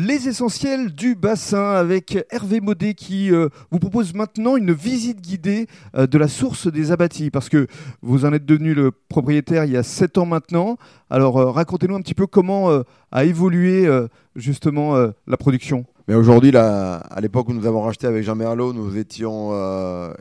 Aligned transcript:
Les 0.00 0.28
essentiels 0.28 0.94
du 0.94 1.16
bassin 1.16 1.72
avec 1.72 2.24
Hervé 2.30 2.60
Maudet 2.60 2.94
qui 2.94 3.32
euh, 3.32 3.48
vous 3.72 3.80
propose 3.80 4.14
maintenant 4.14 4.56
une 4.56 4.70
visite 4.72 5.20
guidée 5.20 5.66
euh, 5.96 6.06
de 6.06 6.16
la 6.18 6.28
source 6.28 6.68
des 6.68 6.92
abattis 6.92 7.32
parce 7.32 7.48
que 7.48 7.66
vous 8.00 8.24
en 8.24 8.32
êtes 8.32 8.44
devenu 8.46 8.74
le 8.74 8.92
propriétaire 8.92 9.64
il 9.64 9.72
y 9.72 9.76
a 9.76 9.82
7 9.82 10.18
ans 10.18 10.24
maintenant. 10.24 10.76
Alors 11.10 11.38
euh, 11.38 11.50
racontez-nous 11.50 11.96
un 11.96 12.00
petit 12.00 12.14
peu 12.14 12.28
comment 12.28 12.70
a 13.10 13.24
évolué 13.24 13.88
justement 14.36 14.94
la 15.26 15.36
production. 15.36 15.84
Mais 16.06 16.14
aujourd'hui, 16.14 16.56
à 16.56 17.18
l'époque 17.20 17.48
où 17.48 17.52
nous 17.52 17.66
avons 17.66 17.82
racheté 17.82 18.06
avec 18.06 18.22
Jean 18.22 18.36
Merlot, 18.36 18.72
nous 18.72 18.96
étions, 18.96 19.50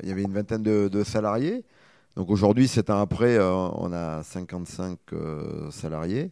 il 0.02 0.09
y 0.09 0.12
avait 0.12 0.23
une 0.23 0.34
vingtaine 0.34 0.64
de, 0.64 0.88
de 0.88 1.04
salariés. 1.04 1.64
Donc 2.16 2.32
aujourd'hui, 2.32 2.68
7 2.68 2.89
ans 2.89 3.00
après, 3.00 3.38
on 3.39 3.94
a 3.94 4.23
55 4.23 4.98
salariés. 5.70 6.32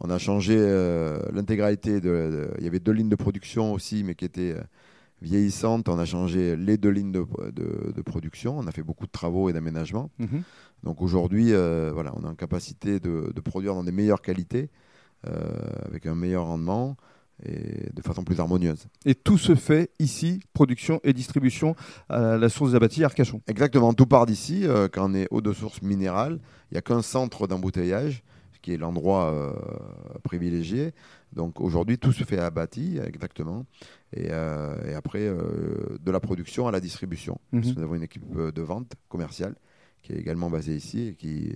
On 0.00 0.10
a 0.10 0.18
changé 0.18 0.56
euh, 0.56 1.18
l'intégralité. 1.32 2.00
De, 2.00 2.50
il 2.58 2.64
y 2.64 2.66
avait 2.66 2.80
deux 2.80 2.92
lignes 2.92 3.08
de 3.08 3.16
production 3.16 3.72
aussi, 3.72 4.04
mais 4.04 4.14
qui 4.14 4.24
étaient 4.24 4.52
euh, 4.52 4.62
vieillissantes. 5.22 5.88
On 5.88 5.98
a 5.98 6.04
changé 6.04 6.56
les 6.56 6.76
deux 6.76 6.90
lignes 6.90 7.12
de, 7.12 8.02
production. 8.02 8.58
On 8.58 8.66
a 8.66 8.72
fait 8.72 8.82
beaucoup 8.82 9.06
de 9.06 9.10
travaux 9.10 9.48
et 9.48 9.52
d'aménagements. 9.52 10.10
Mhm. 10.18 10.42
Donc 10.84 11.02
aujourd'hui, 11.02 11.52
euh, 11.52 11.90
voilà, 11.92 12.12
on 12.16 12.22
est 12.22 12.28
en 12.28 12.36
capacité 12.36 13.00
de, 13.00 13.32
produire 13.40 13.74
dans 13.74 13.84
des 13.84 13.92
meilleures 13.92 14.22
qualités, 14.22 14.70
avec 15.84 16.06
un 16.06 16.14
meilleur 16.14 16.46
rendement 16.46 16.96
et 17.44 17.90
de 17.92 18.02
façon 18.02 18.22
plus 18.22 18.38
harmonieuse. 18.38 18.86
Et 19.04 19.16
tout 19.16 19.38
se 19.38 19.56
fait 19.56 19.90
ici, 19.98 20.40
production 20.52 21.00
et 21.02 21.12
distribution 21.12 21.74
à 22.08 22.36
la 22.36 22.48
source 22.48 22.72
d'Abati 22.72 23.02
Arcachon. 23.02 23.40
Exactement, 23.48 23.92
tout 23.94 24.06
part 24.06 24.26
d'ici. 24.26 24.64
quand 24.92 25.10
on 25.10 25.14
est 25.14 25.26
eau 25.32 25.40
de 25.40 25.52
source 25.52 25.82
minérale, 25.82 26.38
il 26.70 26.74
n'y 26.74 26.78
a 26.78 26.82
qu'un 26.82 27.02
centre 27.02 27.48
d'embouteillage 27.48 28.22
qui 28.62 28.72
est 28.72 28.76
l'endroit 28.76 29.32
euh, 29.32 29.52
privilégié. 30.22 30.92
Donc 31.32 31.60
aujourd'hui, 31.60 31.98
tout 31.98 32.12
se 32.12 32.24
fait 32.24 32.38
à 32.38 32.50
Bâti, 32.50 32.98
exactement. 33.04 33.64
Et, 34.14 34.28
euh, 34.30 34.96
après, 34.96 35.22
euh, 35.22 35.98
de 36.00 36.10
la 36.10 36.20
production 36.20 36.66
à 36.66 36.72
la 36.72 36.80
distribution. 36.80 37.38
Mhm. 37.52 37.74
nous 37.76 37.82
avons 37.82 37.94
une 37.94 38.02
équipe 38.02 38.24
de 38.36 38.62
vente 38.62 38.92
commerciale 39.08 39.54
qui 40.02 40.12
est 40.12 40.16
également 40.16 40.48
basée 40.48 40.76
ici 40.76 41.08
et 41.08 41.14
qui 41.14 41.52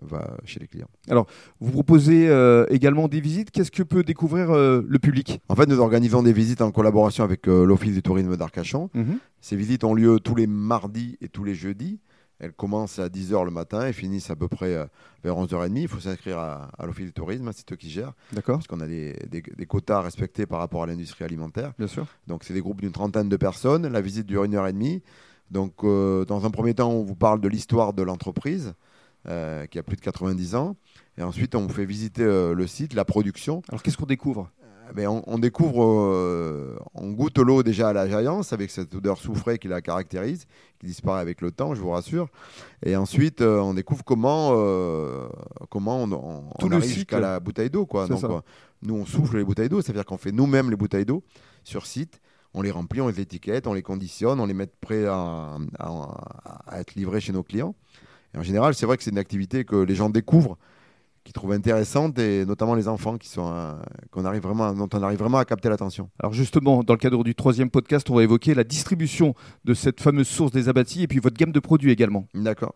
va 0.00 0.36
chez 0.44 0.60
les 0.60 0.68
clients. 0.68 0.88
Alors, 1.08 1.26
vous 1.58 1.72
proposez 1.72 2.30
également 2.70 3.08
des 3.08 3.20
visites. 3.20 3.50
Qu'est-ce 3.50 3.72
que 3.72 3.82
peut 3.82 4.04
découvrir 4.04 4.52
le 4.52 4.98
public? 4.98 5.40
En 5.48 5.56
fait, 5.56 5.66
nous 5.66 5.80
organisons 5.80 6.22
des 6.22 6.32
visites 6.32 6.62
en 6.62 6.70
collaboration 6.70 7.24
avec 7.24 7.46
l'Office 7.46 7.92
du 7.92 8.00
tourisme 8.00 8.36
d'Arcachon. 8.36 8.90
Mhm. 8.94 9.18
Ces 9.40 9.56
visites 9.56 9.82
ont 9.82 9.92
lieu 9.92 10.20
tous 10.20 10.36
les 10.36 10.46
mardis 10.46 11.18
et 11.20 11.28
tous 11.28 11.42
les 11.42 11.54
jeudis. 11.54 11.98
Elles 12.40 12.52
commencent 12.52 12.98
à 12.98 13.08
10h 13.08 13.44
le 13.44 13.50
matin 13.50 13.86
et 13.86 13.92
finissent 13.92 14.30
à 14.30 14.36
peu 14.36 14.48
près 14.48 14.74
euh, 14.74 14.86
vers 15.22 15.36
11h30. 15.36 15.76
Il 15.76 15.88
faut 15.88 16.00
s'inscrire 16.00 16.38
à, 16.38 16.70
l'Office 16.84 17.04
du 17.06 17.12
tourisme, 17.12 17.50
c'est 17.54 17.70
eux 17.72 17.76
qui 17.76 17.90
gèrent. 17.90 18.14
D'accord. 18.32 18.56
Parce 18.56 18.66
qu'on 18.66 18.80
a 18.80 18.86
des, 18.86 19.14
quotas 19.68 20.00
respectés 20.00 20.46
par 20.46 20.58
rapport 20.58 20.82
à 20.82 20.86
l'industrie 20.86 21.24
alimentaire. 21.24 21.74
Bien 21.78 21.86
sûr. 21.86 22.06
Donc, 22.26 22.44
c'est 22.44 22.54
des 22.54 22.62
groupes 22.62 22.80
d'une 22.80 22.92
trentaine 22.92 23.28
de 23.28 23.36
personnes. 23.36 23.86
La 23.86 24.00
visite 24.00 24.26
dure 24.26 24.44
une 24.44 24.54
heure 24.54 24.66
et 24.66 24.72
demie. 24.72 25.02
Donc, 25.50 25.84
euh, 25.84 26.24
dans 26.24 26.46
un 26.46 26.50
premier 26.50 26.72
temps, 26.72 26.90
on 26.90 27.04
vous 27.04 27.14
parle 27.14 27.40
de 27.42 27.48
l'histoire 27.48 27.92
de 27.92 28.02
l'entreprise, 28.02 28.72
euh, 29.28 29.66
qui 29.66 29.78
a 29.78 29.82
plus 29.82 29.96
de 29.96 30.00
90 30.00 30.54
ans. 30.54 30.76
Et 31.18 31.22
ensuite, 31.22 31.54
on 31.54 31.66
vous 31.66 31.72
fait 31.74 31.84
visiter 31.84 32.24
le 32.24 32.66
site, 32.66 32.94
la 32.94 33.04
production. 33.04 33.60
Alors, 33.68 33.82
qu'est-ce 33.82 33.98
qu'on 33.98 34.06
découvre? 34.06 34.50
Eh 34.90 34.94
ben, 34.94 35.22
on, 35.26 35.38
découvre, 35.38 35.84
euh, 35.84 36.76
on 36.94 37.10
goûte 37.10 37.38
l'eau 37.38 37.62
déjà 37.62 37.90
à 37.90 37.92
la 37.92 38.08
jaillance 38.08 38.52
avec 38.52 38.70
cette 38.70 38.92
odeur 38.94 39.18
soufrée 39.18 39.58
qui 39.58 39.68
la 39.68 39.80
caractérise, 39.80 40.46
qui 40.80 40.86
disparaît 40.86 41.20
avec 41.20 41.40
le 41.40 41.52
temps, 41.52 41.74
je 41.74 41.80
vous 41.80 41.90
rassure. 41.90 42.28
Et 42.84 42.96
ensuite, 42.96 43.40
euh, 43.40 43.60
on 43.60 43.74
découvre 43.74 44.04
comment, 44.04 44.50
euh, 44.54 45.28
comment 45.68 46.02
on, 46.02 46.70
arrive 46.72 46.92
jusqu'à 46.92 47.20
la 47.20 47.38
bouteille 47.38 47.70
d'eau. 47.70 47.86
Quoi. 47.86 48.08
nous, 48.82 48.94
on 48.94 49.06
souffle 49.06 49.36
les 49.36 49.44
bouteilles 49.44 49.68
d'eau, 49.68 49.80
c'est-à-dire 49.80 50.04
qu'on 50.04 50.18
fait 50.18 50.32
nous-mêmes 50.32 50.70
les 50.70 50.76
bouteilles 50.76 51.06
d'eau 51.06 51.22
sur 51.62 51.86
site. 51.86 52.20
On 52.52 52.62
les 52.62 52.72
remplit, 52.72 53.00
on 53.00 53.06
les 53.06 53.20
étiquette, 53.20 53.68
on 53.68 53.74
les 53.74 53.82
conditionne, 53.82 54.40
on 54.40 54.46
les 54.46 54.54
met 54.54 54.66
prêts 54.66 55.06
à, 55.06 55.56
à 55.78 56.80
être 56.80 56.96
livrés 56.96 57.20
chez 57.20 57.32
nos 57.32 57.44
clients. 57.44 57.76
Et 58.34 58.38
en 58.38 58.42
général, 58.42 58.74
c'est 58.74 58.86
vrai 58.86 58.96
que 58.96 59.04
c'est 59.04 59.10
une 59.10 59.18
activité 59.18 59.64
que 59.64 59.76
les 59.76 59.94
gens 59.94 60.10
découvrent 60.10 60.58
qui 61.30 61.34
trouvent 61.34 61.52
intéressante 61.52 62.18
et 62.18 62.44
notamment 62.44 62.74
les 62.74 62.88
enfants 62.88 63.16
qui 63.16 63.28
sont 63.28 63.52
euh, 63.52 63.74
qu'on 64.10 64.24
arrive 64.24 64.42
vraiment 64.42 64.72
dont 64.74 64.88
on 64.92 65.00
arrive 65.00 65.20
vraiment 65.20 65.38
à 65.38 65.44
capter 65.44 65.68
l'attention. 65.68 66.10
Alors 66.18 66.32
justement, 66.32 66.82
dans 66.82 66.94
le 66.94 66.98
cadre 66.98 67.22
du 67.22 67.36
troisième 67.36 67.70
podcast, 67.70 68.10
on 68.10 68.16
va 68.16 68.24
évoquer 68.24 68.52
la 68.52 68.64
distribution 68.64 69.36
de 69.64 69.72
cette 69.72 70.00
fameuse 70.00 70.26
source 70.26 70.50
des 70.50 70.68
abattis 70.68 71.04
et 71.04 71.06
puis 71.06 71.20
votre 71.20 71.36
gamme 71.36 71.52
de 71.52 71.60
produits 71.60 71.92
également. 71.92 72.26
D'accord. 72.34 72.74